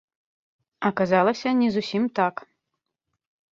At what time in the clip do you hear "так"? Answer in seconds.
2.21-2.35